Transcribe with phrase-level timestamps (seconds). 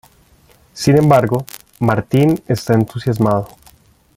[0.73, 1.45] Sin embargo,
[1.79, 3.49] Martin está entusiasmado.